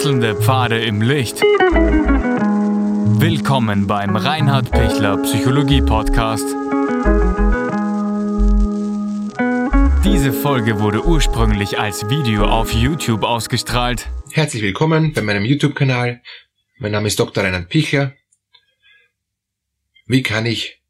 Wechselnde 0.00 0.34
Pfade 0.34 0.82
im 0.82 1.02
Licht. 1.02 1.42
Willkommen 3.20 3.86
beim 3.86 4.16
Reinhard 4.16 4.70
Pichler 4.70 5.18
Psychologie 5.18 5.82
Podcast. 5.82 6.46
Diese 10.02 10.32
Folge 10.32 10.80
wurde 10.80 11.04
ursprünglich 11.04 11.78
als 11.78 12.08
Video 12.08 12.46
auf 12.46 12.72
YouTube 12.72 13.24
ausgestrahlt. 13.24 14.08
Herzlich 14.32 14.62
willkommen 14.62 15.12
bei 15.12 15.20
meinem 15.20 15.44
YouTube-Kanal. 15.44 16.22
Mein 16.78 16.92
Name 16.92 17.08
ist 17.08 17.20
Dr. 17.20 17.44
Reinhard 17.44 17.68
Pichler. 17.68 18.14
Wie 20.06 20.22
kann 20.22 20.46
ich 20.46 20.80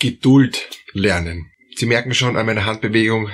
Geduld 0.00 0.70
lernen? 0.92 1.52
Sie 1.78 1.86
merken 1.86 2.12
schon 2.12 2.36
an 2.36 2.46
meiner 2.46 2.66
Handbewegung, 2.66 3.30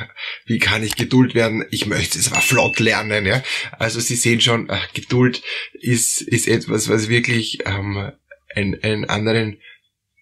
wie 0.47 0.59
kann 0.59 0.85
ich 0.85 0.97
Geduld 0.97 1.35
werden? 1.35 1.65
Ich 1.71 1.87
möchte 1.87 2.19
es 2.19 2.31
aber 2.31 2.41
flott 2.41 2.79
lernen. 2.79 3.25
Ja? 3.25 3.43
Also 3.79 4.01
Sie 4.01 4.17
sehen 4.17 4.41
schon, 4.41 4.71
ach, 4.71 4.93
Geduld 4.93 5.43
ist, 5.73 6.21
ist 6.21 6.47
etwas, 6.47 6.89
was 6.89 7.09
wirklich 7.09 7.61
ähm, 7.65 8.13
einen, 8.55 8.83
einen 8.83 9.05
anderen 9.07 9.61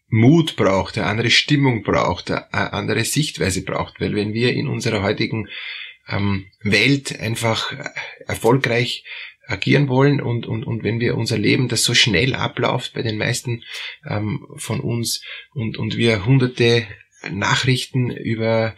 Mut 0.08 0.56
braucht, 0.56 0.98
eine 0.98 1.06
andere 1.06 1.30
Stimmung 1.30 1.82
braucht, 1.82 2.30
eine 2.30 2.72
andere 2.72 3.04
Sichtweise 3.04 3.64
braucht. 3.64 4.00
Weil 4.00 4.14
wenn 4.14 4.34
wir 4.34 4.52
in 4.52 4.68
unserer 4.68 5.02
heutigen 5.02 5.48
ähm, 6.08 6.46
Welt 6.62 7.18
einfach 7.18 7.72
erfolgreich 8.26 9.04
agieren 9.46 9.88
wollen 9.88 10.20
und, 10.20 10.46
und, 10.46 10.64
und 10.64 10.84
wenn 10.84 11.00
wir 11.00 11.16
unser 11.16 11.38
Leben, 11.38 11.68
das 11.68 11.82
so 11.82 11.94
schnell 11.94 12.34
abläuft 12.34 12.94
bei 12.94 13.02
den 13.02 13.18
meisten 13.18 13.64
ähm, 14.08 14.46
von 14.56 14.80
uns 14.80 15.24
und, 15.52 15.76
und 15.76 15.96
wir 15.96 16.24
hunderte 16.24 16.86
Nachrichten 17.30 18.10
über 18.10 18.74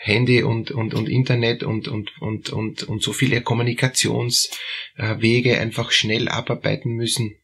Handy 0.00 0.42
und, 0.42 0.70
und, 0.70 0.94
und 0.94 1.08
Internet 1.08 1.62
und, 1.62 1.88
und, 1.88 2.12
und, 2.20 2.50
und, 2.50 2.82
und 2.84 3.02
so 3.02 3.12
viele 3.12 3.42
Kommunikationswege 3.42 5.58
einfach 5.58 5.90
schnell 5.90 6.28
abarbeiten 6.28 6.92
müssen, 6.92 7.37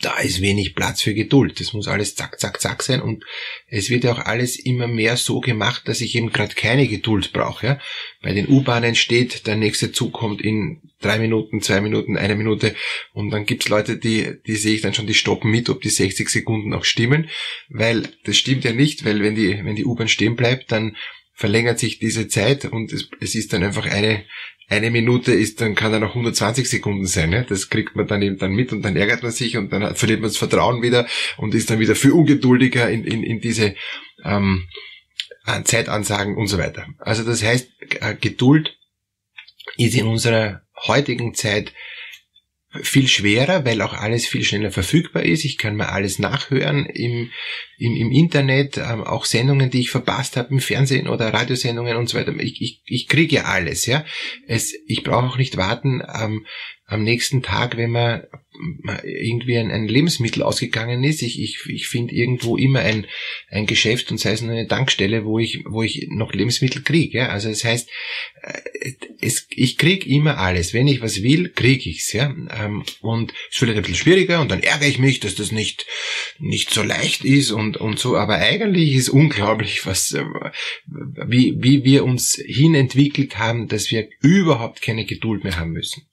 da 0.00 0.18
ist 0.18 0.40
wenig 0.40 0.74
Platz 0.74 1.02
für 1.02 1.14
Geduld. 1.14 1.60
Das 1.60 1.72
muss 1.72 1.86
alles 1.86 2.14
zack, 2.14 2.40
zack, 2.40 2.60
zack 2.60 2.82
sein 2.82 3.02
und 3.02 3.24
es 3.66 3.90
wird 3.90 4.04
ja 4.04 4.12
auch 4.12 4.18
alles 4.18 4.58
immer 4.58 4.86
mehr 4.86 5.16
so 5.16 5.40
gemacht, 5.40 5.86
dass 5.86 6.00
ich 6.00 6.14
eben 6.14 6.32
gerade 6.32 6.54
keine 6.54 6.88
Geduld 6.88 7.32
brauche. 7.32 7.66
Ja? 7.66 7.80
Bei 8.22 8.32
den 8.32 8.48
U-Bahnen 8.48 8.94
steht, 8.94 9.46
der 9.46 9.56
nächste 9.56 9.92
Zug 9.92 10.12
kommt 10.12 10.40
in 10.40 10.80
drei 11.00 11.18
Minuten, 11.18 11.60
zwei 11.60 11.80
Minuten, 11.80 12.16
eine 12.16 12.34
Minute 12.34 12.74
und 13.12 13.30
dann 13.30 13.44
gibt's 13.44 13.68
Leute, 13.68 13.98
die, 13.98 14.36
die 14.46 14.56
sehe 14.56 14.74
ich 14.74 14.80
dann 14.80 14.94
schon, 14.94 15.06
die 15.06 15.14
stoppen 15.14 15.50
mit, 15.50 15.68
ob 15.68 15.82
die 15.82 15.90
60 15.90 16.28
Sekunden 16.28 16.72
auch 16.72 16.84
stimmen, 16.84 17.28
weil 17.68 18.08
das 18.24 18.38
stimmt 18.38 18.64
ja 18.64 18.72
nicht, 18.72 19.04
weil 19.04 19.22
wenn 19.22 19.34
die, 19.34 19.64
wenn 19.64 19.76
die 19.76 19.84
U-Bahn 19.84 20.08
stehen 20.08 20.36
bleibt, 20.36 20.72
dann 20.72 20.96
verlängert 21.34 21.78
sich 21.78 21.98
diese 21.98 22.28
Zeit 22.28 22.66
und 22.66 22.92
es, 22.92 23.08
es 23.20 23.34
ist 23.34 23.52
dann 23.52 23.64
einfach 23.64 23.86
eine, 23.86 24.24
eine 24.70 24.90
Minute 24.92 25.32
ist, 25.32 25.60
dann 25.60 25.74
kann 25.74 25.92
er 25.92 25.98
noch 25.98 26.10
120 26.10 26.70
Sekunden 26.70 27.04
sein. 27.04 27.30
Ne? 27.30 27.44
Das 27.48 27.68
kriegt 27.70 27.96
man 27.96 28.06
dann 28.06 28.22
eben 28.22 28.38
dann 28.38 28.52
mit 28.52 28.72
und 28.72 28.82
dann 28.82 28.96
ärgert 28.96 29.22
man 29.22 29.32
sich 29.32 29.56
und 29.56 29.72
dann 29.72 29.96
verliert 29.96 30.20
man 30.20 30.30
das 30.30 30.36
Vertrauen 30.36 30.80
wieder 30.80 31.06
und 31.36 31.54
ist 31.54 31.70
dann 31.70 31.80
wieder 31.80 31.96
viel 31.96 32.12
ungeduldiger 32.12 32.88
in, 32.88 33.04
in, 33.04 33.24
in 33.24 33.40
diese 33.40 33.74
ähm, 34.24 34.68
Zeitansagen 35.64 36.36
und 36.36 36.46
so 36.46 36.58
weiter. 36.58 36.86
Also 36.98 37.24
das 37.24 37.42
heißt, 37.42 37.68
äh, 38.00 38.14
Geduld 38.14 38.76
ist 39.76 39.96
in 39.96 40.06
unserer 40.06 40.62
heutigen 40.86 41.34
Zeit 41.34 41.72
viel 42.82 43.08
schwerer, 43.08 43.64
weil 43.64 43.82
auch 43.82 43.94
alles 43.94 44.26
viel 44.26 44.44
schneller 44.44 44.70
verfügbar 44.70 45.24
ist. 45.24 45.44
Ich 45.44 45.58
kann 45.58 45.74
mir 45.74 45.88
alles 45.88 46.20
nachhören 46.20 46.86
im, 46.86 47.30
im, 47.78 47.96
im 47.96 48.12
Internet, 48.12 48.78
ähm, 48.78 49.02
auch 49.02 49.24
Sendungen, 49.24 49.70
die 49.70 49.80
ich 49.80 49.90
verpasst 49.90 50.36
habe 50.36 50.50
im 50.50 50.60
Fernsehen 50.60 51.08
oder 51.08 51.34
Radiosendungen 51.34 51.96
und 51.96 52.08
so 52.08 52.16
weiter. 52.16 52.32
Ich, 52.38 52.62
ich, 52.62 52.82
ich 52.86 53.08
kriege 53.08 53.36
ja 53.36 53.44
alles, 53.44 53.86
ja. 53.86 54.04
Es, 54.46 54.72
ich 54.86 55.02
brauche 55.02 55.26
auch 55.26 55.36
nicht 55.36 55.56
warten 55.56 56.00
ähm, 56.14 56.46
am 56.86 57.02
nächsten 57.02 57.42
Tag, 57.42 57.76
wenn 57.76 57.90
man 57.90 58.22
irgendwie 59.02 59.56
ein, 59.56 59.70
ein 59.70 59.88
Lebensmittel 59.88 60.42
ausgegangen 60.42 61.02
ist. 61.04 61.22
Ich, 61.22 61.40
ich, 61.40 61.58
ich 61.66 61.88
finde 61.88 62.14
irgendwo 62.14 62.56
immer 62.56 62.80
ein, 62.80 63.06
ein 63.48 63.66
Geschäft 63.66 64.10
und 64.10 64.18
sei 64.18 64.32
es 64.32 64.42
nur 64.42 64.52
eine 64.52 64.68
Tankstelle, 64.68 65.24
wo 65.24 65.38
ich, 65.38 65.64
wo 65.66 65.82
ich 65.82 66.08
noch 66.10 66.32
Lebensmittel 66.32 66.82
kriege. 66.82 67.18
Ja? 67.18 67.28
Also 67.28 67.48
das 67.48 67.64
heißt, 67.64 67.88
äh, 68.42 68.92
es, 69.20 69.46
ich 69.50 69.78
krieg 69.78 70.06
immer 70.06 70.38
alles. 70.38 70.74
Wenn 70.74 70.88
ich 70.88 71.02
was 71.02 71.22
will, 71.22 71.50
krieg 71.50 71.86
ich's. 71.86 72.12
Ja? 72.12 72.34
Ähm, 72.58 72.84
und 73.00 73.32
es 73.50 73.60
wird 73.60 73.70
ein 73.70 73.82
bisschen 73.82 73.96
schwieriger 73.96 74.40
und 74.40 74.50
dann 74.50 74.62
ärgere 74.62 74.88
ich 74.88 74.98
mich, 74.98 75.20
dass 75.20 75.34
das 75.34 75.52
nicht, 75.52 75.86
nicht 76.38 76.70
so 76.70 76.82
leicht 76.82 77.24
ist 77.24 77.50
und, 77.50 77.76
und 77.76 77.98
so. 77.98 78.16
Aber 78.16 78.36
eigentlich 78.36 78.94
ist 78.94 79.08
unglaublich, 79.08 79.86
was, 79.86 80.12
äh, 80.12 80.24
wie, 81.26 81.56
wie 81.58 81.84
wir 81.84 82.04
uns 82.04 82.40
hinentwickelt 82.44 83.38
haben, 83.38 83.68
dass 83.68 83.90
wir 83.90 84.08
überhaupt 84.20 84.82
keine 84.82 85.04
Geduld 85.04 85.44
mehr 85.44 85.58
haben 85.58 85.72
müssen. 85.72 86.09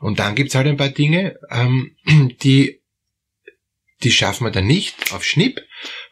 Und 0.00 0.18
dann 0.18 0.34
gibt's 0.34 0.54
halt 0.54 0.66
ein 0.66 0.76
paar 0.76 0.90
Dinge, 0.90 1.38
ähm, 1.50 1.96
die, 2.42 2.80
die 4.02 4.12
schaffen 4.12 4.46
wir 4.46 4.50
dann 4.50 4.66
nicht 4.66 5.12
auf 5.12 5.24
Schnipp. 5.24 5.60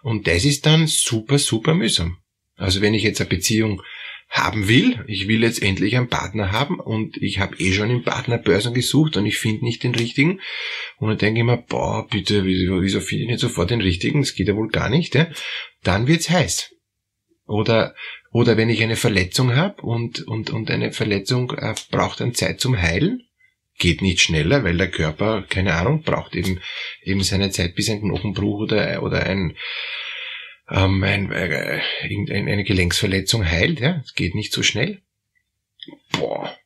Und 0.02 0.26
das 0.26 0.44
ist 0.44 0.66
dann 0.66 0.86
super, 0.86 1.38
super 1.38 1.74
mühsam. 1.74 2.19
Also 2.56 2.80
wenn 2.80 2.94
ich 2.94 3.02
jetzt 3.02 3.20
eine 3.20 3.30
Beziehung 3.30 3.82
haben 4.28 4.69
will, 4.69 5.04
ich 5.06 5.28
will 5.28 5.42
jetzt 5.42 5.62
endlich 5.62 5.96
einen 5.96 6.08
Partner 6.08 6.50
haben 6.50 6.80
und 6.80 7.16
ich 7.19 7.38
habe 7.38 7.56
eh 7.58 7.72
schon 7.72 7.91
im 7.91 8.02
Partnerbörsen 8.02 8.75
gesucht 8.75 9.16
und 9.16 9.25
ich 9.25 9.38
finde 9.38 9.64
nicht 9.64 9.84
den 9.84 9.94
richtigen. 9.94 10.41
Und 10.98 11.08
dann 11.08 11.19
denke 11.19 11.41
ich 11.41 11.46
mir, 11.46 11.58
boah, 11.58 12.06
bitte, 12.08 12.44
wieso, 12.44 13.00
finde 13.00 13.25
ich 13.25 13.30
nicht 13.30 13.41
sofort 13.41 13.70
den 13.70 13.80
richtigen? 13.80 14.20
Das 14.20 14.34
geht 14.34 14.48
ja 14.48 14.56
wohl 14.56 14.69
gar 14.69 14.88
nicht. 14.88 15.14
Ja? 15.14 15.28
Dann 15.82 16.08
wird's 16.08 16.28
heiß. 16.28 16.75
Oder, 17.46 17.94
oder 18.32 18.56
wenn 18.56 18.70
ich 18.70 18.82
eine 18.82 18.96
Verletzung 18.96 19.54
habe 19.54 19.80
und, 19.82 20.26
und, 20.26 20.50
und 20.50 20.70
eine 20.70 20.92
Verletzung 20.92 21.52
äh, 21.52 21.75
braucht 21.91 22.20
dann 22.20 22.34
Zeit 22.34 22.60
zum 22.60 22.76
Heilen, 22.76 23.25
geht 23.78 24.03
nicht 24.03 24.20
schneller, 24.20 24.64
weil 24.64 24.76
der 24.76 24.91
Körper, 24.91 25.42
keine 25.42 25.75
Ahnung, 25.75 26.03
braucht 26.03 26.34
eben, 26.34 26.60
eben 27.03 27.22
seine 27.22 27.50
Zeit, 27.50 27.75
bis 27.75 27.91
ein 27.91 28.00
Knochenbruch 28.00 28.60
oder, 28.60 29.03
oder 29.03 29.25
ein, 29.25 29.56
ähm, 30.70 31.03
ein, 31.04 31.31
äh, 31.31 31.81
eine 32.03 32.64
Gelenksverletzung 32.64 33.44
heilt. 33.44 33.81
Ja, 33.81 34.03
es 34.04 34.14
geht 34.14 34.34
nicht 34.34 34.53
so 34.53 34.62
schnell. 34.62 35.03
Boah, 36.12 36.56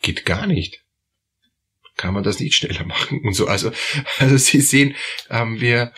geht 0.00 0.24
gar 0.24 0.46
nicht. 0.46 0.82
Kann 1.96 2.14
man 2.14 2.24
das 2.24 2.40
nicht 2.40 2.54
schneller 2.56 2.84
machen 2.84 3.20
und 3.22 3.34
so. 3.34 3.46
Also, 3.46 3.72
also 4.18 4.36
Sie 4.36 4.60
sehen, 4.60 4.96
ähm, 5.30 5.60
wir, 5.60 5.92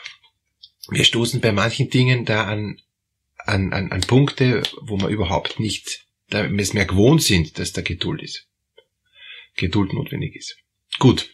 wir 0.90 1.04
stoßen 1.04 1.40
bei 1.40 1.52
manchen 1.52 1.88
Dingen 1.88 2.24
da 2.24 2.44
an, 2.44 2.80
an, 3.38 3.72
an, 3.72 3.90
an 3.92 4.00
Punkte, 4.02 4.62
wo 4.82 4.98
wir 4.98 5.08
überhaupt 5.08 5.58
nicht, 5.58 6.06
da 6.28 6.50
wir 6.50 6.58
es 6.60 6.74
mehr 6.74 6.86
gewohnt 6.86 7.22
sind, 7.22 7.58
dass 7.58 7.72
da 7.72 7.80
Geduld 7.80 8.22
ist. 8.22 8.46
Geduld 9.54 9.92
notwendig 9.92 10.34
ist. 10.36 10.56
Gut. 10.98 11.30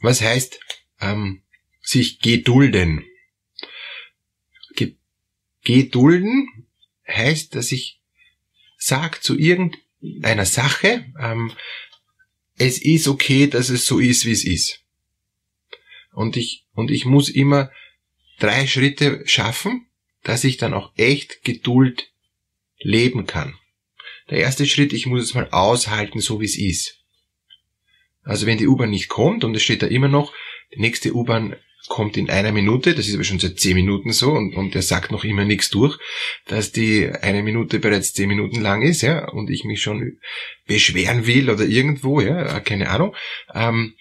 Was 0.00 0.20
heißt 0.20 0.60
ähm, 1.00 1.42
sich 1.82 2.20
gedulden? 2.20 3.04
Ge 4.74 4.96
gedulden 5.62 6.68
heißt, 7.06 7.54
dass 7.54 7.72
ich 7.72 8.00
sage 8.76 9.20
zu 9.20 9.38
irgendeiner 9.38 10.46
Sache, 10.46 11.12
ähm, 11.18 11.52
es 12.58 12.78
ist 12.78 13.08
okay, 13.08 13.46
dass 13.46 13.68
es 13.68 13.86
so 13.86 13.98
ist, 13.98 14.24
wie 14.24 14.32
es 14.32 14.44
ist. 14.44 14.80
Und 16.12 16.36
ich, 16.36 16.64
und 16.72 16.90
ich 16.90 17.04
muss 17.04 17.28
immer 17.28 17.70
drei 18.38 18.66
Schritte 18.66 19.22
schaffen, 19.26 19.86
dass 20.22 20.44
ich 20.44 20.56
dann 20.56 20.74
auch 20.74 20.92
echt 20.96 21.44
Geduld 21.44 22.10
leben 22.78 23.26
kann. 23.26 23.58
Der 24.30 24.38
erste 24.38 24.66
Schritt, 24.66 24.92
ich 24.92 25.06
muss 25.06 25.22
es 25.22 25.34
mal 25.34 25.48
aushalten, 25.50 26.20
so 26.20 26.40
wie 26.40 26.46
es 26.46 26.56
ist. 26.56 26.95
Also 28.26 28.46
wenn 28.46 28.58
die 28.58 28.66
U-Bahn 28.66 28.90
nicht 28.90 29.08
kommt 29.08 29.44
und 29.44 29.54
es 29.54 29.62
steht 29.62 29.82
da 29.82 29.86
immer 29.86 30.08
noch, 30.08 30.32
die 30.74 30.80
nächste 30.80 31.14
U-Bahn 31.14 31.56
kommt 31.88 32.16
in 32.16 32.28
einer 32.28 32.52
Minute, 32.52 32.94
das 32.94 33.06
ist 33.06 33.14
aber 33.14 33.24
schon 33.24 33.38
seit 33.38 33.60
zehn 33.60 33.74
Minuten 33.76 34.12
so 34.12 34.32
und, 34.32 34.54
und 34.56 34.74
der 34.74 34.82
sagt 34.82 35.12
noch 35.12 35.24
immer 35.24 35.44
nichts 35.44 35.70
durch, 35.70 35.98
dass 36.46 36.72
die 36.72 37.08
eine 37.08 37.42
Minute 37.42 37.78
bereits 37.78 38.12
zehn 38.12 38.28
Minuten 38.28 38.60
lang 38.60 38.82
ist, 38.82 39.02
ja, 39.02 39.28
und 39.28 39.50
ich 39.50 39.64
mich 39.64 39.82
schon 39.82 40.18
beschweren 40.66 41.26
will 41.26 41.48
oder 41.48 41.64
irgendwo, 41.64 42.20
ja, 42.20 42.58
keine 42.60 42.90
Ahnung, 42.90 43.14
ähm, 43.54 43.94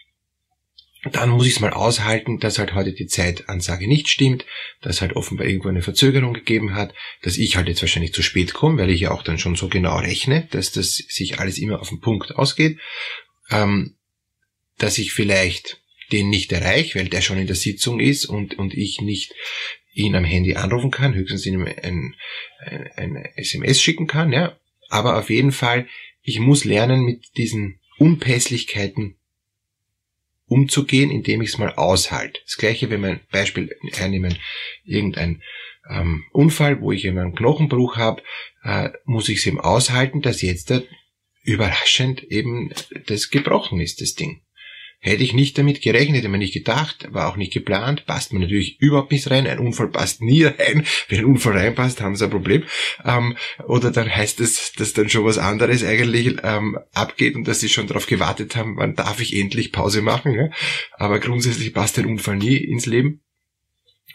dann 1.12 1.30
muss 1.30 1.46
ich 1.46 1.54
es 1.54 1.60
mal 1.60 1.74
aushalten, 1.74 2.40
dass 2.40 2.58
halt 2.58 2.74
heute 2.74 2.94
die 2.94 3.06
Zeitansage 3.06 3.88
nicht 3.88 4.08
stimmt, 4.08 4.46
dass 4.82 5.02
halt 5.02 5.16
offenbar 5.16 5.46
irgendwo 5.46 5.70
eine 5.70 5.84
Verzögerung 5.84 6.34
gegeben 6.34 6.74
hat, 6.74 6.96
dass 7.22 7.38
ich 7.38 7.58
halt 7.58 7.68
jetzt 7.68 7.82
wahrscheinlich 7.82 8.14
zu 8.14 8.24
spät 8.24 8.56
komme, 8.56 8.80
weil 8.80 8.90
ich 8.90 9.02
ja 9.02 9.12
auch 9.12 9.22
dann 9.22 9.38
schon 9.38 9.56
so 9.56 9.68
genau 9.68 9.98
rechne, 9.98 10.48
dass 10.50 10.72
das 10.72 10.96
sich 10.96 11.40
alles 11.40 11.60
immer 11.60 11.80
auf 11.80 11.90
den 11.90 12.00
Punkt 12.00 12.36
ausgeht. 12.36 12.80
Ähm, 13.52 13.96
dass 14.78 14.98
ich 14.98 15.14
vielleicht 15.14 15.82
den 16.12 16.30
nicht 16.30 16.52
erreiche, 16.52 17.00
weil 17.00 17.10
der 17.10 17.22
schon 17.22 17.38
in 17.38 17.48
der 17.48 17.56
Sitzung 17.56 18.00
ist 18.00 18.26
und, 18.26 18.58
und 18.58 18.74
ich 18.74 19.02
nicht 19.02 19.34
ihn 19.94 20.16
am 20.16 20.26
Handy 20.26 20.56
anrufen 20.56 20.92
kann, 20.92 21.16
höchstens 21.16 21.46
ihm 21.46 21.66
ein, 21.66 22.16
ein, 22.60 22.88
ein 22.96 23.16
SMS 23.36 23.82
schicken 23.82 24.08
kann, 24.08 24.32
ja. 24.32 24.58
Aber 24.90 25.18
auf 25.18 25.30
jeden 25.30 25.52
Fall, 25.52 25.88
ich 26.22 26.40
muss 26.40 26.66
lernen, 26.66 27.06
mit 27.06 27.38
diesen 27.38 27.80
Unpässlichkeiten 27.98 29.16
umzugehen, 30.48 31.10
indem 31.10 31.42
ich 31.42 31.50
es 31.50 31.58
mal 31.58 31.74
aushalte. 31.74 32.40
Das 32.46 32.58
gleiche, 32.58 32.90
wenn 32.90 33.02
wir 33.02 33.10
ein 33.10 33.22
Beispiel 33.32 33.76
hernehmen, 33.94 34.38
irgendein 34.84 35.42
ähm, 35.90 36.26
Unfall, 36.32 36.82
wo 36.82 36.92
ich 36.92 37.08
einen 37.08 37.36
Knochenbruch 37.36 37.98
habe, 37.98 38.22
äh, 38.64 38.90
muss 39.06 39.30
ich 39.30 39.40
es 39.40 39.48
eben 39.48 39.60
aushalten, 39.60 40.22
dass 40.22 40.42
jetzt 40.42 40.70
der 40.70 40.84
überraschend 41.44 42.24
eben 42.24 42.74
das 43.06 43.30
gebrochen 43.30 43.80
ist, 43.80 44.02
das 44.02 44.16
Ding. 44.16 44.42
Hätte 45.00 45.24
ich 45.24 45.34
nicht 45.34 45.58
damit 45.58 45.82
gerechnet, 45.82 46.18
hätte 46.18 46.30
man 46.30 46.40
nicht 46.40 46.54
gedacht, 46.54 47.08
war 47.12 47.30
auch 47.30 47.38
nicht 47.38 47.54
geplant, 47.54 48.06
passt 48.08 48.34
man 48.34 48.42
natürlich 48.42 48.82
überhaupt 48.82 49.12
nicht 49.12 49.30
rein. 49.30 49.46
Ein 49.46 49.60
Unfall 49.60 49.90
passt 49.90 50.22
nie 50.22 50.44
rein. 50.44 50.84
Wenn 51.10 51.20
ein 51.20 51.26
Unfall 51.26 51.58
reinpasst, 51.58 52.02
haben 52.02 52.16
sie 52.16 52.26
ein 52.26 52.32
Problem. 52.32 52.64
Ähm, 53.04 53.38
oder 53.68 53.92
dann 53.92 54.14
heißt 54.14 54.40
es, 54.40 54.74
dass 54.74 54.94
dann 54.94 55.10
schon 55.10 55.26
was 55.26 55.38
anderes 55.38 55.84
eigentlich 55.84 56.38
ähm, 56.44 56.80
abgeht 56.94 57.36
und 57.36 57.48
dass 57.48 57.60
sie 57.60 57.70
schon 57.70 57.88
darauf 57.88 58.08
gewartet 58.08 58.56
haben, 58.56 58.78
wann 58.78 58.96
darf 58.96 59.22
ich 59.22 59.38
endlich 59.38 59.72
Pause 59.72 60.02
machen. 60.02 60.34
Ja? 60.34 60.50
Aber 60.94 61.20
grundsätzlich 61.20 61.74
passt 61.74 62.00
ein 62.00 62.08
Unfall 62.08 62.38
nie 62.38 62.58
ins 62.58 62.88
Leben. 62.88 63.22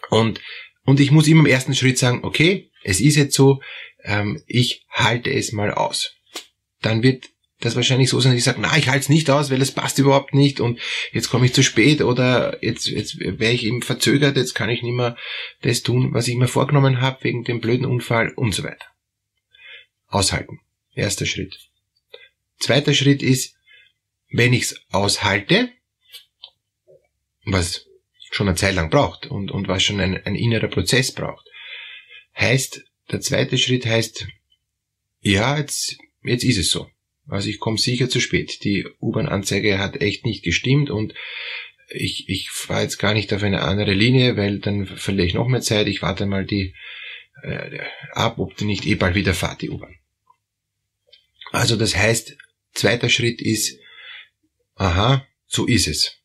Und, 0.09 0.41
und 0.83 0.99
ich 0.99 1.11
muss 1.11 1.27
immer 1.27 1.41
im 1.41 1.45
ersten 1.45 1.73
Schritt 1.73 1.97
sagen, 1.97 2.19
okay, 2.23 2.69
es 2.83 2.99
ist 2.99 3.15
jetzt 3.15 3.35
so, 3.35 3.61
ähm, 4.03 4.41
ich 4.45 4.85
halte 4.89 5.31
es 5.31 5.51
mal 5.51 5.71
aus. 5.71 6.15
Dann 6.81 7.03
wird 7.03 7.29
das 7.61 7.75
wahrscheinlich 7.75 8.09
so 8.09 8.19
sein, 8.19 8.31
dass 8.31 8.39
ich 8.39 8.43
sage, 8.43 8.59
na, 8.59 8.75
ich 8.77 8.89
halte 8.89 9.01
es 9.01 9.09
nicht 9.09 9.29
aus, 9.29 9.49
weil 9.49 9.61
es 9.61 9.71
passt 9.71 9.99
überhaupt 9.99 10.33
nicht 10.33 10.59
und 10.59 10.79
jetzt 11.11 11.29
komme 11.29 11.45
ich 11.45 11.53
zu 11.53 11.63
spät 11.63 12.01
oder 12.01 12.63
jetzt, 12.63 12.87
jetzt 12.87 13.19
wäre 13.19 13.53
ich 13.53 13.65
eben 13.65 13.81
verzögert, 13.81 14.35
jetzt 14.35 14.55
kann 14.55 14.69
ich 14.69 14.81
nicht 14.81 14.95
mehr 14.95 15.15
das 15.61 15.83
tun, 15.83 16.13
was 16.13 16.27
ich 16.27 16.35
mir 16.35 16.47
vorgenommen 16.47 17.01
habe 17.01 17.23
wegen 17.23 17.43
dem 17.43 17.61
blöden 17.61 17.85
Unfall 17.85 18.33
und 18.35 18.53
so 18.53 18.63
weiter. 18.63 18.85
Aushalten. 20.07 20.59
Erster 20.93 21.25
Schritt. 21.25 21.57
Zweiter 22.59 22.93
Schritt 22.93 23.23
ist, 23.23 23.55
wenn 24.29 24.53
ich 24.53 24.63
es 24.63 24.85
aushalte, 24.89 25.69
was 27.45 27.87
schon 28.31 28.47
eine 28.47 28.57
Zeit 28.57 28.75
lang 28.75 28.89
braucht 28.89 29.27
und, 29.27 29.51
und 29.51 29.67
was 29.67 29.83
schon 29.83 29.99
ein, 29.99 30.17
ein 30.25 30.35
innerer 30.35 30.67
Prozess 30.67 31.11
braucht, 31.13 31.47
heißt, 32.35 32.83
der 33.11 33.21
zweite 33.21 33.57
Schritt 33.57 33.85
heißt, 33.85 34.27
ja, 35.21 35.57
jetzt, 35.57 35.97
jetzt 36.23 36.43
ist 36.43 36.57
es 36.57 36.71
so 36.71 36.89
also 37.27 37.49
ich 37.49 37.59
komme 37.59 37.77
sicher 37.77 38.09
zu 38.09 38.19
spät. 38.19 38.63
Die 38.63 38.85
U-Bahn-Anzeige 38.99 39.79
hat 39.79 40.01
echt 40.01 40.25
nicht 40.25 40.43
gestimmt 40.43 40.89
und 40.89 41.13
ich, 41.89 42.29
ich 42.29 42.49
fahre 42.49 42.83
jetzt 42.83 42.97
gar 42.97 43.13
nicht 43.13 43.33
auf 43.33 43.43
eine 43.43 43.61
andere 43.61 43.93
Linie, 43.93 44.37
weil 44.37 44.59
dann 44.59 44.85
verliere 44.85 45.27
ich 45.27 45.33
noch 45.33 45.47
mehr 45.47 45.61
Zeit. 45.61 45.87
Ich 45.87 46.01
warte 46.01 46.25
mal 46.25 46.45
die 46.45 46.73
äh, 47.43 47.79
ab, 48.11 48.39
ob 48.39 48.55
die 48.57 48.65
nicht 48.65 48.85
eh 48.85 48.95
bald 48.95 49.15
wieder 49.15 49.33
fahrt, 49.33 49.61
die 49.61 49.69
U-Bahn. 49.69 49.95
Also 51.51 51.75
das 51.75 51.95
heißt, 51.95 52.37
zweiter 52.73 53.09
Schritt 53.09 53.41
ist, 53.41 53.77
aha, 54.75 55.27
so 55.47 55.67
ist 55.67 55.87
es. 55.87 56.17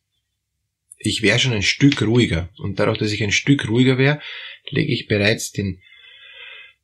Ich 0.97 1.21
wäre 1.21 1.39
schon 1.39 1.53
ein 1.53 1.63
Stück 1.63 2.01
ruhiger. 2.01 2.49
Und 2.57 2.79
dadurch, 2.79 2.97
dass 2.97 3.11
ich 3.11 3.23
ein 3.23 3.31
Stück 3.31 3.67
ruhiger 3.67 3.97
wäre, 3.97 4.21
lege 4.69 4.91
ich 4.91 5.07
bereits 5.07 5.51
den, 5.51 5.81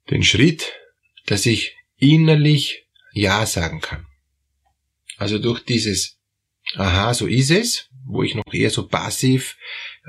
den 0.09 0.23
Schritt, 0.23 0.73
dass 1.25 1.45
ich 1.45 1.75
innerlich 1.97 2.85
Ja 3.13 3.45
sagen 3.45 3.79
kann. 3.79 4.05
Also 5.17 5.39
durch 5.39 5.63
dieses 5.63 6.17
Aha, 6.75 7.13
so 7.13 7.27
ist 7.27 7.51
es, 7.51 7.89
wo 8.05 8.23
ich 8.23 8.35
noch 8.35 8.53
eher 8.53 8.69
so 8.69 8.87
passiv 8.87 9.57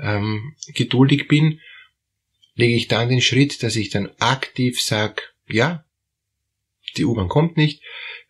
ähm, 0.01 0.55
geduldig 0.73 1.27
bin, 1.27 1.59
lege 2.55 2.75
ich 2.75 2.87
dann 2.87 3.09
den 3.09 3.21
Schritt, 3.21 3.61
dass 3.61 3.75
ich 3.75 3.89
dann 3.89 4.09
aktiv 4.19 4.81
sage, 4.81 5.21
ja, 5.47 5.85
die 6.97 7.05
U-Bahn 7.05 7.27
kommt 7.27 7.57
nicht, 7.57 7.83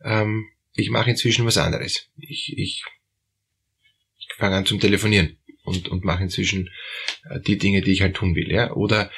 ähm, 0.03 0.47
ich 0.73 0.89
mache 0.89 1.11
inzwischen 1.11 1.45
was 1.45 1.57
anderes. 1.57 2.09
Ich, 2.17 2.57
ich, 2.57 2.83
ich 4.17 4.27
fange 4.37 4.57
an 4.57 4.65
zum 4.65 4.79
Telefonieren 4.79 5.37
und, 5.63 5.87
und 5.87 6.03
mache 6.03 6.23
inzwischen 6.23 6.69
äh, 7.29 7.39
die 7.39 7.57
Dinge, 7.57 7.81
die 7.81 7.91
ich 7.91 8.01
halt 8.01 8.15
tun 8.15 8.35
will. 8.35 8.51
Ja? 8.51 8.73
Oder 8.73 9.11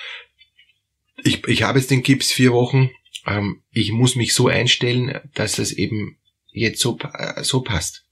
ich, 1.23 1.47
ich 1.47 1.63
habe 1.63 1.79
jetzt 1.79 1.89
den 1.89 2.03
Gips 2.03 2.31
vier 2.31 2.51
Wochen, 2.51 2.91
ähm, 3.27 3.61
ich 3.71 3.91
muss 3.91 4.15
mich 4.15 4.33
so 4.33 4.47
einstellen, 4.47 5.19
dass 5.35 5.59
es 5.59 5.73
eben 5.73 6.17
jetzt 6.51 6.79
so, 6.79 6.97
äh, 7.13 7.43
so 7.43 7.61
passt. 7.61 8.05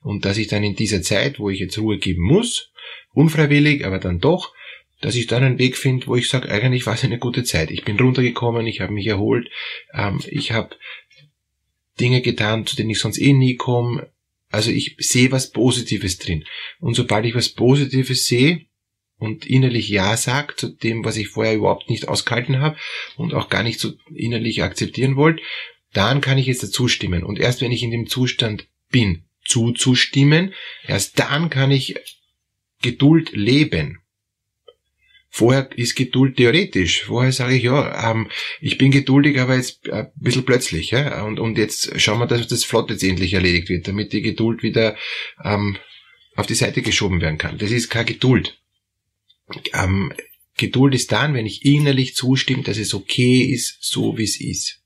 Und 0.00 0.24
dass 0.24 0.38
ich 0.38 0.48
dann 0.48 0.64
in 0.64 0.74
dieser 0.74 1.02
Zeit, 1.02 1.38
wo 1.38 1.50
ich 1.50 1.60
jetzt 1.60 1.78
Ruhe 1.78 1.98
geben 1.98 2.22
muss, 2.22 2.72
unfreiwillig, 3.12 3.86
aber 3.86 3.98
dann 3.98 4.18
doch, 4.18 4.52
dass 5.00 5.14
ich 5.14 5.26
dann 5.26 5.44
einen 5.44 5.58
Weg 5.58 5.76
finde, 5.76 6.06
wo 6.06 6.16
ich 6.16 6.28
sage, 6.28 6.50
eigentlich 6.50 6.86
war 6.86 6.94
es 6.94 7.04
eine 7.04 7.18
gute 7.18 7.44
Zeit. 7.44 7.70
Ich 7.70 7.84
bin 7.84 7.98
runtergekommen, 7.98 8.66
ich 8.66 8.80
habe 8.80 8.92
mich 8.92 9.06
erholt, 9.06 9.48
ähm, 9.94 10.20
ich 10.26 10.52
habe 10.52 10.76
Dinge 12.00 12.22
getan, 12.22 12.66
zu 12.66 12.74
denen 12.74 12.90
ich 12.90 12.98
sonst 12.98 13.18
eh 13.18 13.32
nie 13.32 13.56
komme. 13.56 14.10
Also 14.48 14.70
ich 14.70 14.96
sehe 14.98 15.30
was 15.30 15.50
Positives 15.50 16.18
drin. 16.18 16.44
Und 16.80 16.94
sobald 16.94 17.26
ich 17.26 17.34
was 17.34 17.50
Positives 17.50 18.26
sehe 18.26 18.66
und 19.22 19.46
innerlich 19.46 19.88
Ja 19.88 20.16
sage 20.16 20.56
zu 20.56 20.68
dem, 20.68 21.04
was 21.04 21.16
ich 21.16 21.28
vorher 21.28 21.54
überhaupt 21.54 21.88
nicht 21.88 22.08
ausgehalten 22.08 22.58
habe 22.58 22.76
und 23.16 23.34
auch 23.34 23.48
gar 23.48 23.62
nicht 23.62 23.78
so 23.78 23.92
innerlich 24.12 24.64
akzeptieren 24.64 25.14
wollte, 25.14 25.40
dann 25.92 26.20
kann 26.20 26.38
ich 26.38 26.46
jetzt 26.46 26.64
dazu 26.64 26.88
stimmen. 26.88 27.22
Und 27.22 27.38
erst 27.38 27.60
wenn 27.60 27.70
ich 27.70 27.84
in 27.84 27.92
dem 27.92 28.08
Zustand 28.08 28.66
bin, 28.90 29.22
zuzustimmen, 29.44 30.54
erst 30.88 31.20
dann 31.20 31.50
kann 31.50 31.70
ich 31.70 31.94
Geduld 32.82 33.30
leben. 33.32 34.00
Vorher 35.30 35.70
ist 35.76 35.94
Geduld 35.94 36.36
theoretisch. 36.36 37.04
Vorher 37.04 37.30
sage 37.30 37.54
ich, 37.54 37.62
ja, 37.62 38.10
ähm, 38.10 38.28
ich 38.60 38.76
bin 38.76 38.90
geduldig, 38.90 39.38
aber 39.38 39.54
jetzt 39.54 39.88
ein 39.88 40.10
bisschen 40.16 40.44
plötzlich. 40.44 40.90
Ja? 40.90 41.22
Und, 41.22 41.38
und 41.38 41.58
jetzt 41.58 42.00
schauen 42.00 42.18
wir, 42.18 42.26
dass 42.26 42.48
das 42.48 42.64
Flott 42.64 42.90
jetzt 42.90 43.04
endlich 43.04 43.34
erledigt 43.34 43.68
wird, 43.68 43.86
damit 43.86 44.12
die 44.12 44.20
Geduld 44.20 44.64
wieder 44.64 44.96
ähm, 45.44 45.76
auf 46.34 46.46
die 46.46 46.54
Seite 46.54 46.82
geschoben 46.82 47.20
werden 47.20 47.38
kann. 47.38 47.58
Das 47.58 47.70
ist 47.70 47.88
keine 47.88 48.06
Geduld. 48.06 48.58
Ähm, 49.72 50.12
Geduld 50.56 50.94
ist 50.94 51.12
dann, 51.12 51.34
wenn 51.34 51.46
ich 51.46 51.64
innerlich 51.64 52.14
zustimme, 52.14 52.62
dass 52.62 52.78
es 52.78 52.94
okay 52.94 53.42
ist, 53.42 53.78
so 53.80 54.18
wie 54.18 54.24
es 54.24 54.40
ist. 54.40 54.80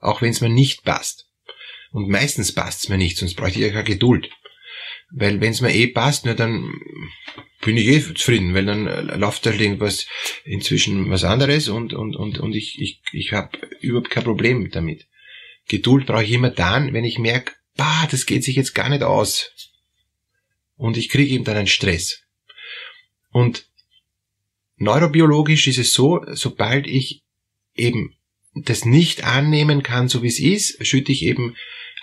Auch 0.00 0.22
wenn 0.22 0.30
es 0.30 0.40
mir 0.40 0.48
nicht 0.48 0.84
passt. 0.84 1.26
Und 1.90 2.08
meistens 2.08 2.52
passt 2.52 2.84
es 2.84 2.88
mir 2.88 2.98
nicht, 2.98 3.16
sonst 3.16 3.34
bräuchte 3.34 3.58
ich 3.58 3.66
ja 3.66 3.72
keine 3.72 3.84
Geduld. 3.84 4.30
Weil 5.10 5.40
wenn 5.40 5.52
es 5.52 5.60
mir 5.60 5.74
eh 5.74 5.86
passt, 5.86 6.26
na, 6.26 6.34
dann 6.34 6.70
bin 7.62 7.76
ich 7.76 7.86
eh 7.86 8.14
zufrieden, 8.14 8.54
weil 8.54 8.66
dann 8.66 8.84
läuft 9.18 9.46
da 9.46 9.52
irgendwas 9.52 10.06
inzwischen 10.44 11.10
was 11.10 11.24
anderes 11.24 11.68
und, 11.68 11.94
und, 11.94 12.14
und, 12.14 12.38
und 12.38 12.54
ich, 12.54 12.78
ich, 12.78 13.00
ich 13.12 13.32
habe 13.32 13.58
überhaupt 13.80 14.10
kein 14.10 14.24
Problem 14.24 14.70
damit. 14.70 15.06
Geduld 15.66 16.06
brauche 16.06 16.24
ich 16.24 16.32
immer 16.32 16.50
dann, 16.50 16.92
wenn 16.92 17.04
ich 17.04 17.18
merke, 17.18 17.54
bah, 17.76 18.06
das 18.10 18.26
geht 18.26 18.44
sich 18.44 18.56
jetzt 18.56 18.74
gar 18.74 18.88
nicht 18.88 19.02
aus. 19.02 19.50
Und 20.76 20.96
ich 20.96 21.08
kriege 21.08 21.34
eben 21.34 21.44
dann 21.44 21.56
einen 21.56 21.66
Stress. 21.66 22.22
Und 23.30 23.67
neurobiologisch 24.78 25.66
ist 25.68 25.78
es 25.78 25.92
so, 25.92 26.24
sobald 26.32 26.86
ich 26.86 27.22
eben 27.74 28.14
das 28.54 28.84
nicht 28.84 29.24
annehmen 29.24 29.82
kann, 29.82 30.08
so 30.08 30.22
wie 30.22 30.28
es 30.28 30.40
ist, 30.40 30.84
schütte 30.86 31.12
ich 31.12 31.24
eben 31.24 31.54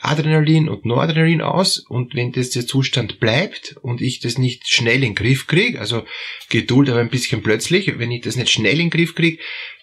Adrenalin 0.02 0.70
und 0.70 0.86
Noradrenalin 0.86 1.42
aus 1.42 1.80
und 1.80 2.16
wenn 2.16 2.32
das 2.32 2.52
der 2.52 2.68
Zustand 2.68 3.20
bleibt 3.20 3.76
und 3.82 4.02
ich 4.02 4.20
das 4.20 4.38
nicht 4.38 4.68
schnell 4.68 4.98
in 4.98 5.14
den 5.14 5.16
Griff 5.16 5.48
kriege, 5.48 5.80
also 5.80 6.06
Geduld 6.50 6.90
aber 6.90 7.00
ein 7.00 7.10
bisschen 7.10 7.42
plötzlich, 7.42 7.98
wenn 7.98 8.12
ich 8.12 8.22
das 8.22 8.36
nicht 8.36 8.52
schnell 8.52 8.80
in 8.80 8.90
den 8.90 8.90
Griff 8.92 9.16
kriege, 9.16 9.42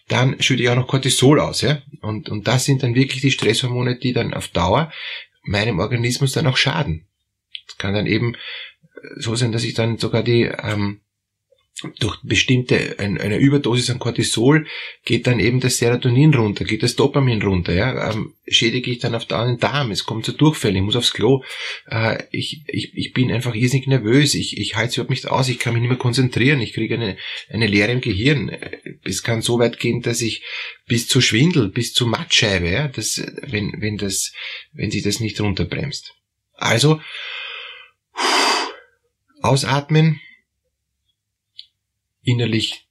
dann 0.08 0.40
schütte 0.40 0.62
ich 0.62 0.68
auch 0.68 0.76
noch 0.76 0.86
Cortisol 0.86 1.40
aus, 1.40 1.62
ja. 1.62 1.82
Und, 2.00 2.28
und 2.28 2.46
das 2.46 2.64
sind 2.64 2.82
dann 2.82 2.94
wirklich 2.94 3.20
die 3.20 3.30
Stresshormone, 3.30 3.98
die 3.98 4.12
dann 4.12 4.34
auf 4.34 4.48
Dauer 4.48 4.92
meinem 5.44 5.78
Organismus 5.78 6.32
dann 6.32 6.46
auch 6.46 6.56
schaden. 6.56 7.08
Es 7.68 7.78
kann 7.78 7.94
dann 7.94 8.06
eben 8.06 8.36
so 9.16 9.34
sein, 9.34 9.52
dass 9.52 9.64
ich 9.64 9.74
dann 9.74 9.98
sogar 9.98 10.22
die 10.22 10.42
ähm, 10.42 11.00
durch 11.98 12.18
bestimmte, 12.22 12.98
ein, 12.98 13.18
eine 13.18 13.38
Überdosis 13.38 13.90
an 13.90 13.98
Cortisol 13.98 14.66
geht 15.04 15.26
dann 15.26 15.40
eben 15.40 15.58
das 15.58 15.78
Serotonin 15.78 16.34
runter, 16.34 16.64
geht 16.64 16.82
das 16.82 16.96
Dopamin 16.96 17.42
runter, 17.42 17.74
ja, 17.74 18.10
ähm, 18.10 18.34
schädige 18.46 18.90
ich 18.90 18.98
dann 18.98 19.14
auf 19.14 19.26
den 19.26 19.58
Darm, 19.58 19.90
es 19.90 20.04
kommt 20.04 20.24
zu 20.24 20.32
Durchfällen, 20.32 20.76
ich 20.76 20.82
muss 20.82 20.96
aufs 20.96 21.12
Klo, 21.12 21.42
äh, 21.86 22.22
ich, 22.30 22.62
ich, 22.66 22.92
ich 22.94 23.12
bin 23.12 23.32
einfach 23.32 23.54
irrsinnig 23.54 23.88
nervös, 23.88 24.34
ich, 24.34 24.58
ich 24.58 24.76
es 24.76 24.94
überhaupt 24.94 25.10
nicht 25.10 25.26
aus, 25.28 25.48
ich 25.48 25.58
kann 25.58 25.72
mich 25.72 25.80
nicht 25.80 25.90
mehr 25.90 25.98
konzentrieren, 25.98 26.60
ich 26.60 26.72
kriege 26.72 26.94
eine, 26.94 27.16
eine 27.48 27.66
Leere 27.66 27.92
im 27.92 28.00
Gehirn, 28.00 28.56
es 29.02 29.22
kann 29.22 29.42
so 29.42 29.58
weit 29.58 29.80
gehen, 29.80 30.02
dass 30.02 30.20
ich 30.20 30.44
bis 30.86 31.08
zu 31.08 31.20
Schwindel, 31.20 31.68
bis 31.68 31.94
zu 31.94 32.06
Mattscheibe, 32.06 32.68
ja, 32.68 32.88
das, 32.88 33.22
wenn, 33.42 33.74
wenn 33.78 33.96
das, 33.96 34.32
wenn 34.72 34.90
sich 34.90 35.02
das 35.02 35.20
nicht 35.20 35.40
runterbremst. 35.40 36.14
Also, 36.54 37.00
ausatmen, 39.40 40.20
innerlich 42.22 42.86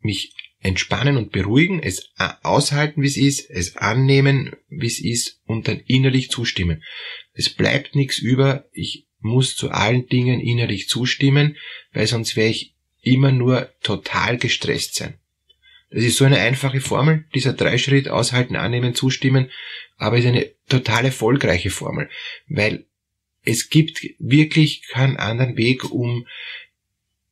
mich 0.00 0.34
entspannen 0.60 1.16
und 1.16 1.30
beruhigen, 1.30 1.80
es 1.82 2.12
aushalten, 2.42 3.02
wie 3.02 3.06
es 3.06 3.16
ist, 3.16 3.50
es 3.50 3.76
annehmen, 3.76 4.56
wie 4.68 4.86
es 4.86 5.00
ist 5.00 5.40
und 5.46 5.68
dann 5.68 5.80
innerlich 5.86 6.30
zustimmen. 6.30 6.82
Es 7.32 7.48
bleibt 7.50 7.94
nichts 7.94 8.18
über, 8.18 8.66
ich 8.72 9.06
muss 9.20 9.56
zu 9.56 9.70
allen 9.70 10.06
Dingen 10.08 10.40
innerlich 10.40 10.88
zustimmen, 10.88 11.56
weil 11.92 12.06
sonst 12.06 12.36
wäre 12.36 12.50
ich 12.50 12.74
immer 13.02 13.32
nur 13.32 13.70
total 13.82 14.38
gestresst 14.38 14.94
sein. 14.96 15.18
Das 15.90 16.04
ist 16.04 16.16
so 16.16 16.24
eine 16.24 16.38
einfache 16.38 16.80
Formel, 16.80 17.24
dieser 17.34 17.54
Dreischritt 17.54 18.08
aushalten, 18.08 18.56
annehmen, 18.56 18.94
zustimmen, 18.94 19.50
aber 19.96 20.18
ist 20.18 20.26
eine 20.26 20.50
total 20.68 21.06
erfolgreiche 21.06 21.70
Formel, 21.70 22.10
weil 22.46 22.86
es 23.44 23.70
gibt 23.70 24.06
wirklich 24.18 24.82
keinen 24.88 25.16
anderen 25.16 25.56
Weg, 25.56 25.90
um 25.90 26.26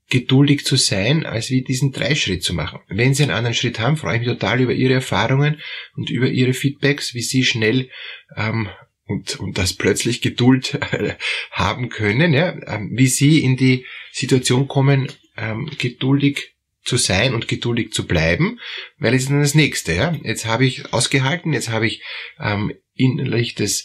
geduldig 0.09 0.65
zu 0.65 0.77
sein, 0.77 1.27
als 1.27 1.51
wie 1.51 1.63
diesen 1.63 1.93
Dreischritt 1.93 2.43
zu 2.43 2.55
machen. 2.55 2.81
Wenn 2.89 3.15
Sie 3.15 3.25
einen 3.25 3.33
anderen 3.33 3.55
Schritt 3.55 3.81
haben, 3.81 3.97
freue 3.97 4.15
ich 4.15 4.21
mich 4.21 4.29
total 4.29 4.61
über 4.61 4.73
Ihre 4.73 4.95
Erfahrungen 4.95 5.61
und 5.97 6.11
über 6.11 6.29
Ihre 6.29 6.53
Feedbacks, 6.53 7.15
wie 7.15 7.23
Sie 7.23 7.45
schnell 7.45 7.91
ähm, 8.37 8.69
und, 9.07 9.39
und 9.41 9.59
das 9.59 9.73
plötzlich 9.73 10.21
Geduld 10.21 10.75
äh, 10.93 11.15
haben 11.51 11.89
können, 11.89 12.33
ja, 12.33 12.57
ähm, 12.67 12.91
wie 12.95 13.09
Sie 13.09 13.41
in 13.41 13.57
die 13.57 13.85
Situation 14.13 14.69
kommen, 14.69 15.09
ähm, 15.37 15.71
geduldig 15.79 16.55
zu 16.85 16.97
sein 16.97 17.35
und 17.35 17.49
geduldig 17.49 17.93
zu 17.93 18.07
bleiben, 18.07 18.61
weil 18.99 19.15
es 19.15 19.23
ist 19.23 19.31
dann 19.31 19.41
das 19.41 19.55
nächste. 19.55 19.93
Ja? 19.93 20.17
Jetzt 20.23 20.47
habe 20.47 20.65
ich 20.65 20.93
ausgehalten, 20.93 21.53
jetzt 21.53 21.69
habe 21.69 21.87
ich 21.87 22.03
ähm, 22.39 22.73
innerlich 22.95 23.57
das 23.57 23.85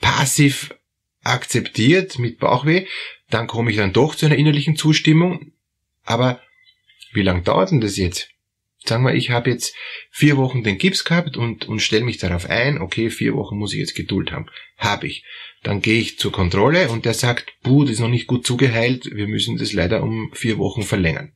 passiv 0.00 0.74
akzeptiert 1.22 2.18
mit 2.18 2.38
Bauchweh, 2.38 2.86
dann 3.30 3.46
komme 3.46 3.70
ich 3.70 3.78
dann 3.78 3.92
doch 3.92 4.14
zu 4.14 4.26
einer 4.26 4.36
innerlichen 4.36 4.76
Zustimmung, 4.76 5.52
aber 6.04 6.40
wie 7.12 7.22
lang 7.22 7.44
dauert 7.44 7.70
denn 7.70 7.80
das 7.80 7.96
jetzt? 7.96 8.28
Sagen 8.84 9.04
wir, 9.04 9.14
ich 9.14 9.30
habe 9.30 9.50
jetzt 9.50 9.74
vier 10.10 10.36
Wochen 10.36 10.64
den 10.64 10.78
Gips 10.78 11.04
gehabt 11.04 11.36
und, 11.36 11.68
und 11.68 11.80
stelle 11.80 12.04
mich 12.04 12.18
darauf 12.18 12.50
ein, 12.50 12.80
okay, 12.80 13.10
vier 13.10 13.34
Wochen 13.34 13.56
muss 13.56 13.72
ich 13.72 13.78
jetzt 13.78 13.94
Geduld 13.94 14.32
haben. 14.32 14.46
Habe 14.76 15.06
ich. 15.06 15.24
Dann 15.62 15.82
gehe 15.82 16.00
ich 16.00 16.18
zur 16.18 16.32
Kontrolle 16.32 16.88
und 16.88 17.04
der 17.04 17.14
sagt, 17.14 17.52
buh, 17.62 17.84
das 17.84 17.92
ist 17.92 18.00
noch 18.00 18.08
nicht 18.08 18.26
gut 18.26 18.44
zugeheilt, 18.44 19.10
wir 19.12 19.28
müssen 19.28 19.56
das 19.56 19.72
leider 19.72 20.02
um 20.02 20.32
vier 20.32 20.58
Wochen 20.58 20.82
verlängern. 20.82 21.32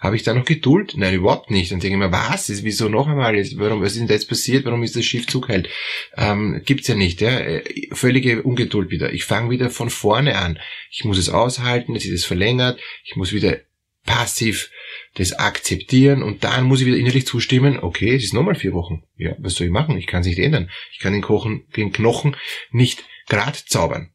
Habe 0.00 0.16
ich 0.16 0.22
da 0.22 0.32
noch 0.32 0.46
Geduld? 0.46 0.94
Nein, 0.96 1.14
überhaupt 1.14 1.50
nicht. 1.50 1.70
Dann 1.70 1.80
denke 1.80 1.96
ich 1.96 1.98
mir, 1.98 2.10
was? 2.10 2.48
Wieso 2.64 2.88
noch 2.88 3.06
einmal? 3.06 3.34
Warum, 3.56 3.82
was 3.82 3.92
ist 3.92 4.00
denn 4.00 4.08
da 4.08 4.14
jetzt 4.14 4.30
passiert? 4.30 4.64
Warum 4.64 4.82
ist 4.82 4.96
das 4.96 5.04
Schiff 5.04 5.26
zugeheilt? 5.26 5.68
Ähm, 6.16 6.62
gibt's 6.64 6.88
ja 6.88 6.94
nicht, 6.94 7.20
ja. 7.20 7.38
Äh, 7.38 7.88
völlige 7.92 8.42
Ungeduld 8.42 8.90
wieder. 8.90 9.12
Ich 9.12 9.24
fange 9.24 9.50
wieder 9.50 9.68
von 9.68 9.90
vorne 9.90 10.38
an. 10.38 10.58
Ich 10.90 11.04
muss 11.04 11.18
es 11.18 11.28
aushalten, 11.28 11.94
es 11.96 12.06
ist 12.06 12.24
verlängert, 12.24 12.80
ich 13.04 13.16
muss 13.16 13.34
wieder 13.34 13.58
passiv 14.04 14.70
das 15.14 15.32
akzeptieren 15.32 16.22
und 16.22 16.44
dann 16.44 16.64
muss 16.64 16.80
ich 16.80 16.86
wieder 16.86 16.96
innerlich 16.96 17.26
zustimmen, 17.26 17.78
okay, 17.78 18.14
es 18.14 18.24
ist 18.24 18.34
nochmal 18.34 18.54
vier 18.54 18.72
Wochen. 18.72 19.02
Ja, 19.16 19.34
was 19.38 19.54
soll 19.54 19.66
ich 19.66 19.72
machen? 19.72 19.96
Ich 19.96 20.06
kann 20.06 20.20
es 20.20 20.26
nicht 20.26 20.38
ändern. 20.38 20.70
Ich 20.92 20.98
kann 20.98 21.12
den, 21.12 21.22
Kochen, 21.22 21.66
den 21.76 21.92
Knochen 21.92 22.36
nicht 22.70 23.04
grad 23.28 23.56
zaubern. 23.56 24.12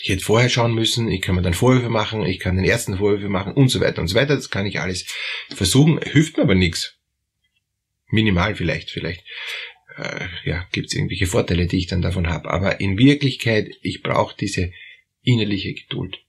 Ich 0.00 0.10
hätte 0.10 0.24
vorher 0.24 0.50
schauen 0.50 0.74
müssen, 0.74 1.08
ich 1.08 1.22
kann 1.22 1.34
mir 1.34 1.42
dann 1.42 1.54
Vorwürfe 1.54 1.88
machen, 1.88 2.26
ich 2.26 2.38
kann 2.38 2.56
den 2.56 2.64
ersten 2.66 2.98
Vorwürfe 2.98 3.30
machen 3.30 3.54
und 3.54 3.68
so 3.68 3.80
weiter 3.80 4.02
und 4.02 4.08
so 4.08 4.14
weiter. 4.14 4.36
Das 4.36 4.50
kann 4.50 4.66
ich 4.66 4.80
alles 4.80 5.06
versuchen, 5.48 5.98
hilft 6.02 6.36
mir 6.36 6.42
aber 6.42 6.54
nichts. 6.54 6.98
Minimal 8.08 8.54
vielleicht, 8.54 8.90
vielleicht 8.90 9.24
äh, 9.96 10.26
ja, 10.44 10.66
gibt 10.72 10.88
es 10.88 10.94
irgendwelche 10.94 11.26
Vorteile, 11.26 11.66
die 11.66 11.78
ich 11.78 11.86
dann 11.86 12.02
davon 12.02 12.28
habe. 12.28 12.50
Aber 12.50 12.80
in 12.80 12.98
Wirklichkeit, 12.98 13.70
ich 13.80 14.02
brauche 14.02 14.36
diese 14.36 14.72
innerliche 15.22 15.72
Geduld 15.72 16.23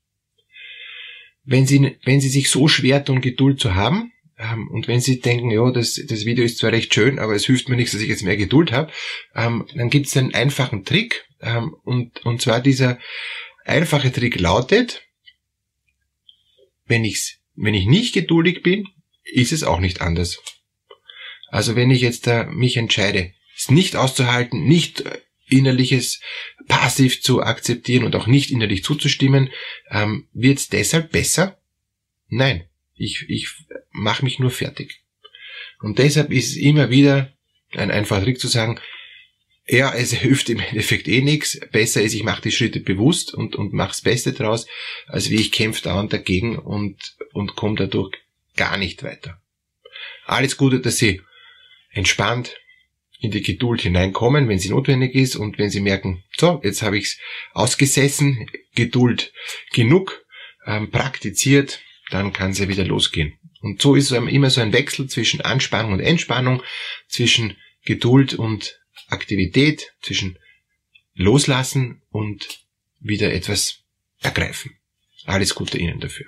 wenn 1.46 1.66
Sie, 1.66 1.98
wenn 2.04 2.22
Sie 2.22 2.30
sich 2.30 2.50
so 2.50 2.68
schwer 2.68 3.04
tun, 3.06 3.22
Geduld 3.22 3.60
zu 3.60 3.76
haben, 3.76 4.12
ähm, 4.38 4.70
und 4.70 4.88
wenn 4.88 5.00
Sie 5.00 5.22
denken, 5.22 5.50
ja, 5.52 5.72
das, 5.72 6.02
das 6.08 6.26
Video 6.26 6.44
ist 6.44 6.58
zwar 6.58 6.72
recht 6.72 6.94
schön, 6.94 7.20
aber 7.20 7.36
es 7.36 7.46
hilft 7.46 7.70
mir 7.70 7.76
nichts, 7.76 7.94
dass 7.94 8.02
ich 8.02 8.10
jetzt 8.10 8.24
mehr 8.24 8.38
Geduld 8.38 8.72
habe, 8.72 8.92
ähm, 9.34 9.66
dann 9.76 9.90
gibt 9.90 10.08
es 10.08 10.18
einen 10.18 10.34
einfachen 10.34 10.84
Trick. 10.84 11.26
Ähm, 11.42 11.76
und, 11.84 12.26
und 12.26 12.42
zwar 12.42 12.60
dieser 12.60 13.00
einfache 13.64 14.12
Trick 14.12 14.40
lautet, 14.40 15.04
wenn, 16.86 17.06
ich's, 17.06 17.40
wenn 17.56 17.74
ich 17.74 17.86
nicht 17.86 18.14
geduldig 18.14 18.62
bin, 18.62 18.88
ist 19.24 19.52
es 19.52 19.64
auch 19.64 19.80
nicht 19.80 20.02
anders. 20.02 20.40
Also 21.50 21.76
wenn 21.76 21.92
ich 21.92 22.02
jetzt 22.02 22.28
da 22.28 22.44
mich 22.44 22.78
entscheide, 22.78 23.34
es 23.56 23.72
nicht 23.72 23.96
auszuhalten, 23.96 24.66
nicht 24.66 25.04
innerliches 25.48 26.20
passiv 26.68 27.22
zu 27.22 27.42
akzeptieren 27.44 28.04
und 28.04 28.16
auch 28.16 28.28
nicht 28.28 28.52
innerlich 28.52 28.84
zuzustimmen, 28.84 29.50
ähm, 29.90 30.28
wird 30.34 30.60
es 30.60 30.70
deshalb 30.70 31.12
besser? 31.12 31.60
Nein, 32.28 32.66
ich, 32.96 33.26
ich 33.28 33.50
mache 33.92 34.24
mich 34.24 34.40
nur 34.40 34.52
fertig. 34.52 35.02
Und 35.80 36.00
deshalb 36.00 36.32
ist 36.32 36.52
es 36.52 36.58
immer 36.58 36.90
wieder 36.90 37.34
ein 37.74 37.92
einfacher 37.92 38.24
Trick 38.24 38.40
zu 38.40 38.48
sagen, 38.48 38.80
ja, 39.68 39.94
es 39.94 40.14
hilft 40.14 40.50
im 40.50 40.60
Endeffekt 40.60 41.08
eh 41.08 41.22
nichts. 41.22 41.60
Besser 41.72 42.02
ist, 42.02 42.14
ich 42.14 42.24
mache 42.24 42.44
die 42.44 42.52
Schritte 42.52 42.80
bewusst 42.80 43.34
und, 43.34 43.56
und 43.56 43.74
mache 43.74 43.90
das 43.90 44.02
Beste 44.02 44.34
draus, 44.34 44.68
als 45.08 45.30
wie 45.30 45.42
ich 45.42 45.52
kämpfe 45.52 45.82
dauernd 45.82 46.14
dagegen 46.14 46.58
und, 46.58 47.16
und 47.34 47.56
komme 47.56 47.76
dadurch 47.76 48.16
gar 48.56 48.78
nicht 48.78 49.04
weiter. 49.04 49.42
Alles 50.26 50.58
Gute, 50.58 50.80
dass 50.80 50.98
Sie 50.98 51.22
entspannt 51.90 52.56
in 53.20 53.32
die 53.32 53.42
Geduld 53.42 53.82
hineinkommen, 53.82 54.50
wenn 54.50 54.60
sie 54.60 54.70
notwendig 54.70 55.16
ist 55.16 55.36
und 55.36 55.58
wenn 55.58 55.70
sie 55.70 55.82
merken, 55.82 56.24
so, 56.38 56.62
jetzt 56.64 56.82
habe 56.82 56.98
ich's 56.98 57.20
ausgesessen, 57.54 58.50
Geduld 58.76 59.34
genug, 59.72 60.26
ähm, 60.66 60.92
praktiziert, 60.92 61.82
dann 62.12 62.34
kann 62.34 62.54
sie 62.54 62.68
wieder 62.68 62.86
losgehen. 62.86 63.40
Und 63.62 63.82
so 63.82 63.96
ist 63.96 64.12
es 64.12 64.18
immer 64.18 64.50
so 64.50 64.62
ein 64.62 64.74
Wechsel 64.74 65.08
zwischen 65.08 65.42
Anspannung 65.42 65.94
und 65.94 66.00
Entspannung, 66.00 66.62
zwischen 67.08 67.58
Geduld 67.84 68.34
und 68.34 68.80
Aktivität, 69.08 69.94
zwischen 70.02 70.38
Loslassen 71.16 72.02
und 72.10 72.60
wieder 73.00 73.34
etwas 73.34 73.84
ergreifen. 74.22 74.78
Alles 75.26 75.56
Gute 75.56 75.78
Ihnen 75.78 76.00
dafür. 76.00 76.28